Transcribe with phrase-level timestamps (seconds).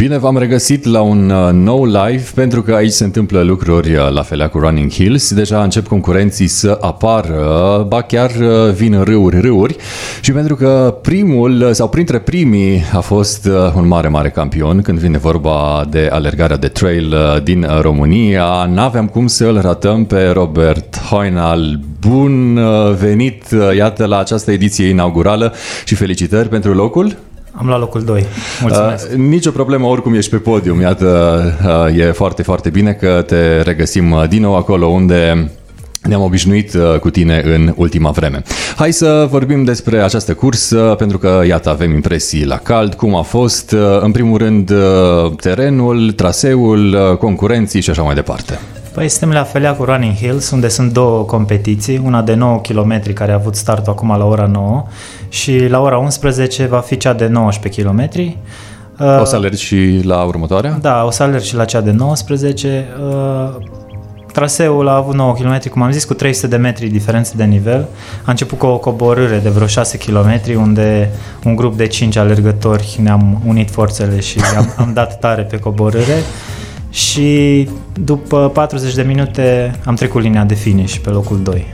[0.00, 4.10] Bine v-am regăsit la un uh, nou live pentru că aici se întâmplă lucruri uh,
[4.10, 5.34] la felea cu Running Hills.
[5.34, 9.76] Deja încep concurenții să apară, ba chiar uh, vin râuri, râuri
[10.20, 15.18] și pentru că primul sau printre primii a fost un mare, mare campion când vine
[15.18, 21.80] vorba de alergarea de trail din România, n-aveam cum să îl ratăm pe Robert Hoinal.
[22.00, 22.60] Bun
[22.98, 23.44] venit,
[23.76, 27.16] iată, la această ediție inaugurală și felicitări pentru locul.
[27.52, 28.26] Am luat locul 2.
[28.60, 29.08] Mulțumesc.
[29.10, 30.80] Uh, nicio problemă, oricum ești pe podium.
[30.80, 31.42] Iată,
[31.88, 35.50] uh, e foarte, foarte bine că te regăsim uh, din nou acolo unde
[36.02, 38.42] ne-am obișnuit uh, cu tine în ultima vreme.
[38.76, 43.22] Hai să vorbim despre această cursă, pentru că, iată, avem impresii la cald, cum a
[43.22, 44.72] fost, uh, în primul rând,
[45.40, 48.58] terenul, traseul, concurenții și așa mai departe.
[48.92, 53.12] Păi suntem la Felea cu Running Hills, unde sunt două competiții, una de 9 km
[53.12, 54.86] care a avut startul acum la ora 9
[55.28, 58.08] și la ora 11 va fi cea de 19 km.
[59.20, 60.78] O să alergi și la următoarea?
[60.80, 62.86] Da, o să alerg și la cea de 19.
[63.08, 63.56] Uh,
[64.32, 67.86] traseul a avut 9 km, cum am zis, cu 300 de metri diferență de nivel.
[68.24, 71.10] A început cu o coborâre de vreo 6 km, unde
[71.44, 76.22] un grup de 5 alergători ne-am unit forțele și am, am dat tare pe coborâre
[76.90, 77.68] și
[78.04, 81.66] după 40 de minute am trecut linia de finish pe locul 2.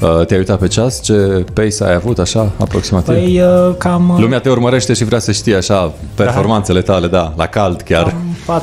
[0.00, 1.02] Uh, te-ai uitat pe ceas?
[1.02, 3.14] Ce pace ai avut așa, aproximativ?
[3.14, 4.08] Păi, uh, cam...
[4.08, 8.14] Uh, Lumea te urmărește și vrea să știe așa performanțele tale, da, la cald chiar.
[8.46, 8.62] Cam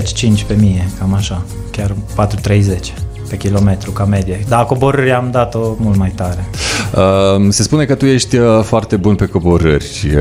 [0.00, 1.94] 4,50, 5 pe mie, cam așa, chiar
[2.46, 2.64] 4,30
[3.28, 4.44] pe kilometru ca medie.
[4.48, 6.48] Dar coborâri am dat-o mult mai tare.
[6.94, 10.16] Uh, se spune că tu ești uh, foarte bun pe coborâri.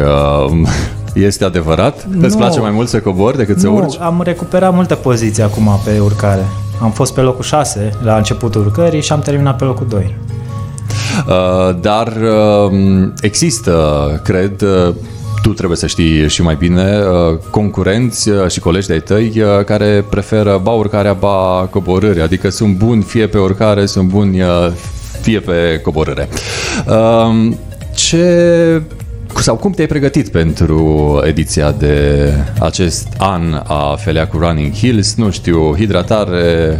[1.18, 2.08] Uh, este adevărat?
[2.10, 2.26] Nu.
[2.26, 3.98] Îți place mai mult să cobori decât nu, să urci?
[4.00, 6.46] am recuperat multă poziție acum pe urcare.
[6.82, 10.16] Am fost pe locul 6 la începutul urcării și am terminat pe locul 2.
[11.28, 14.94] Uh, dar uh, există, cred, uh,
[15.42, 19.64] tu trebuie să știi și mai bine, uh, concurenți uh, și colegi de-ai tăi uh,
[19.66, 24.42] care preferă ba urcarea, ba coborâre, adică sunt buni fie pe urcare, sunt buni
[25.22, 26.30] fie pe coborâre.
[27.96, 28.82] Ce
[29.42, 35.16] sau cum te-ai pregătit pentru ediția de acest an a Feleacu Running Hills?
[35.16, 36.80] Nu știu, hidratare,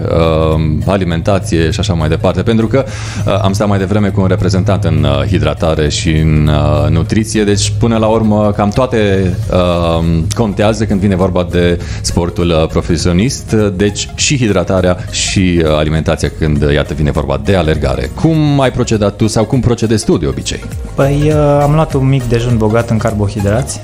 [0.54, 2.86] um, alimentație și așa mai departe, pentru că
[3.26, 7.44] uh, am stat mai devreme cu un reprezentant în uh, hidratare și în uh, nutriție,
[7.44, 14.10] deci până la urmă cam toate um, contează când vine vorba de sportul profesionist, deci
[14.16, 18.10] și hidratarea și alimentația când, iată, vine vorba de alergare.
[18.16, 20.64] Cum ai procedat tu sau cum procedezi tu de obicei?
[20.96, 23.82] Păi am luat un mic dejun dejun bogat în carbohidrați,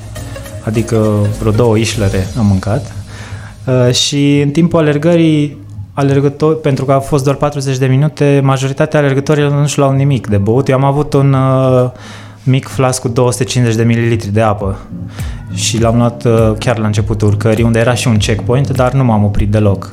[0.62, 2.92] adică vreo două ișlere am mâncat.
[3.66, 5.56] Uh, și în timpul alergării,
[5.92, 10.26] alergător, pentru că a fost doar 40 de minute, majoritatea alergătorilor nu și luau nimic
[10.26, 10.68] de băut.
[10.68, 11.90] Eu am avut un uh,
[12.42, 14.78] mic flas cu 250 de mililitri de apă
[15.54, 19.04] și l-am luat uh, chiar la începutul urcării, unde era și un checkpoint, dar nu
[19.04, 19.90] m-am oprit deloc.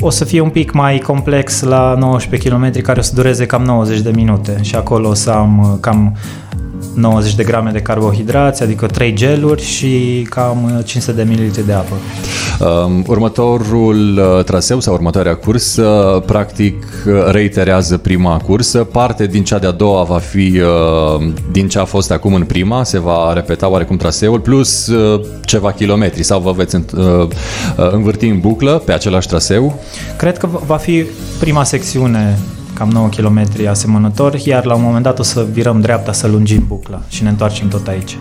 [0.00, 3.62] O să fie un pic mai complex la 19 km, care o să dureze cam
[3.62, 6.16] 90 de minute și acolo o să am cam
[6.94, 11.94] 90 de grame de carbohidrați, adică 3 geluri și cam 500 de ml de apă.
[12.60, 18.78] Um, următorul uh, traseu sau următoarea cursă, practic, uh, reiterează prima cursă.
[18.78, 22.84] Parte din cea de-a doua va fi uh, din ce a fost acum în prima,
[22.84, 24.90] se va repeta oarecum traseul, plus
[25.44, 26.76] ceva kilometri sau vă veți
[27.76, 29.80] învârti în buclă pe același traseu?
[30.16, 31.04] Cred că va fi
[31.38, 32.38] prima secțiune
[32.80, 36.64] cam 9 km asemănător, iar la un moment dat o să virăm dreapta să lungim
[36.68, 38.18] bucla și ne întoarcem tot aici.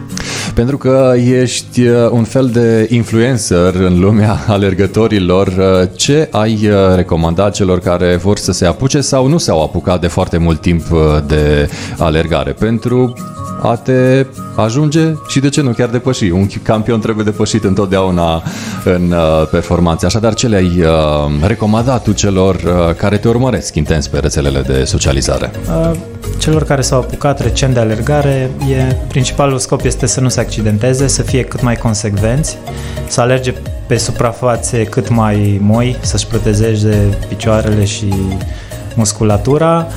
[0.53, 6.95] Pentru că ești uh, un fel de influencer în lumea alergătorilor, uh, ce ai uh,
[6.95, 10.83] recomandat celor care vor să se apuce sau nu s-au apucat de foarte mult timp
[11.27, 13.13] de alergare pentru
[13.61, 14.25] a te
[14.55, 16.29] ajunge și de ce nu chiar depăși.
[16.29, 18.43] Un campion trebuie depășit întotdeauna
[18.85, 19.13] în
[19.51, 20.05] performanțe.
[20.05, 20.83] Așadar, ce le-ai
[21.41, 22.55] recomandat tu celor
[22.97, 25.51] care te urmăresc intens pe rețelele de socializare?
[26.37, 31.07] Celor care s-au apucat recent de alergare, e, principalul scop este să nu se accidenteze,
[31.07, 32.57] să fie cât mai consecvenți,
[33.07, 33.53] să alerge
[33.87, 38.13] pe suprafațe cât mai moi, să-și protejeze picioarele și
[38.95, 39.87] musculatura,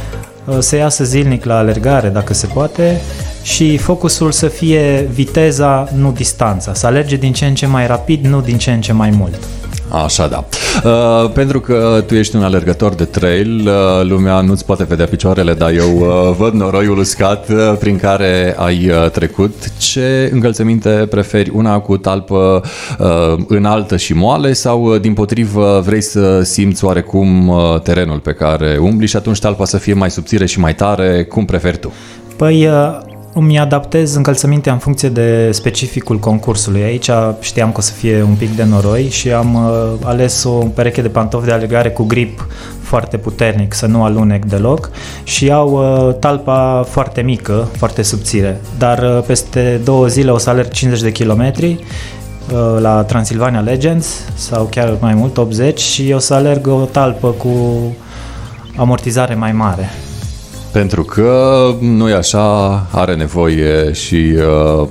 [0.59, 3.01] să iasă zilnic la alergare dacă se poate
[3.43, 8.25] și focusul să fie viteza, nu distanța, să alerge din ce în ce mai rapid,
[8.25, 9.39] nu din ce în ce mai mult.
[9.93, 10.45] Așa da.
[10.85, 15.55] Uh, pentru că tu ești un alergător de trail, uh, lumea nu-ți poate vedea picioarele,
[15.55, 19.79] dar eu uh, văd noroiul uscat uh, prin care ai uh, trecut.
[19.79, 21.51] Ce încălțăminte preferi?
[21.55, 22.63] Una cu talpă
[22.99, 28.33] uh, înaltă și moale sau uh, din potrivă vrei să simți oarecum uh, terenul pe
[28.33, 31.25] care umbli și atunci talpa să fie mai subțire și mai tare?
[31.25, 31.93] Cum preferi tu?
[32.37, 36.83] Păi uh îmi adaptez încălțămintea în funcție de specificul concursului.
[36.83, 40.51] Aici știam că o să fie un pic de noroi și am uh, ales o
[40.51, 42.47] pereche de pantofi de alergare cu grip
[42.81, 44.91] foarte puternic, să nu alunec deloc
[45.23, 48.61] și au uh, talpa foarte mică, foarte subțire.
[48.79, 51.85] Dar uh, peste două zile o să alerg 50 de kilometri
[52.53, 57.29] uh, la Transilvania Legends sau chiar mai mult, 80 și o să alerg o talpă
[57.29, 57.83] cu
[58.77, 59.91] amortizare mai mare.
[60.73, 64.87] Pentru că nu e așa, are nevoie și uh,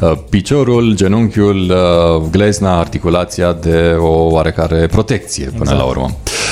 [0.00, 5.78] uh, piciorul, genunchiul, uh, glezna, articulația de o oarecare protecție până exact.
[5.78, 6.10] la urmă.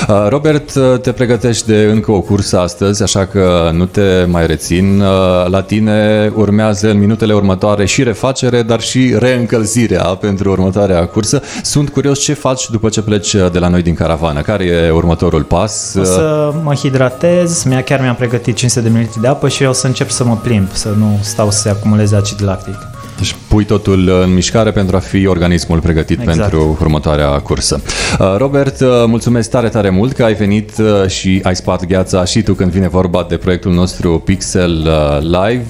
[0.09, 4.47] Uh, Robert, uh, te pregătești de încă o cursă astăzi, așa că nu te mai
[4.47, 5.01] rețin.
[5.01, 11.43] Uh, la tine urmează în minutele următoare și refacere, dar și reîncălzirea pentru următoarea cursă.
[11.63, 14.41] Sunt curios ce faci după ce pleci de la noi din caravană.
[14.41, 15.95] Care e următorul pas?
[15.99, 19.73] O să mă hidratez, mi chiar mi-am pregătit 500 de ml de apă și o
[19.73, 22.98] să încep să mă plimb, să nu stau să se acumuleze acid lactic.
[23.19, 26.39] Deci pui totul în mișcare pentru a fi organismul pregătit exact.
[26.39, 27.81] pentru următoarea cursă.
[28.19, 32.25] Uh, Robert, uh, mulțumesc tare, tare mult că ai venit uh, și ai spart gheața
[32.25, 35.67] și tu când vine vorba de proiectul nostru Pixel Live.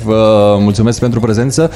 [0.58, 1.70] Mulțumesc pentru prezență.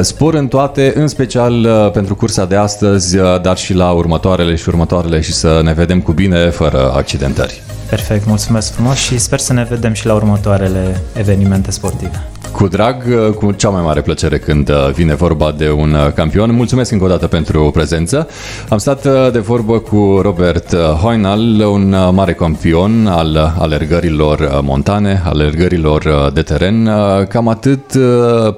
[0.00, 5.20] Spor în toate, în special pentru cursa de astăzi, dar și la următoarele și următoarele
[5.20, 7.62] și să ne vedem cu bine, fără accidentări.
[7.88, 12.28] Perfect, mulțumesc frumos și sper să ne vedem și la următoarele evenimente sportive.
[12.56, 13.02] Cu drag,
[13.34, 16.54] cu cea mai mare plăcere când uh, vine vorba de un uh, campion.
[16.54, 18.28] Mulțumesc încă o dată pentru prezență.
[18.68, 26.30] Am stat uh, de vorbă cu Robert Hoinal, un mare campion al alergărilor montane, alergărilor
[26.34, 26.90] de teren.
[27.28, 27.80] Cam atât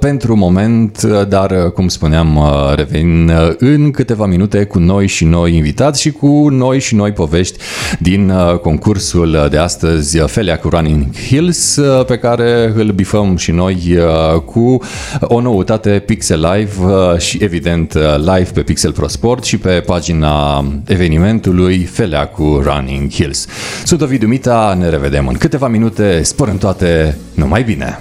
[0.00, 2.40] pentru moment, dar cum spuneam,
[2.74, 7.58] revin în câteva minute cu noi și noi invitați și cu noi și noi povești
[7.98, 13.87] din concursul de astăzi Felia cu Running Hills, pe care îl bifăm și noi Uh,
[14.44, 14.82] cu
[15.20, 19.82] o noutate Pixel Live uh, și evident uh, live pe Pixel Pro Sport și pe
[19.86, 23.46] pagina evenimentului Felea cu Running Hills.
[23.84, 27.98] Sunt Ovidiu Mita, ne revedem în câteva minute, spor în toate, numai bine!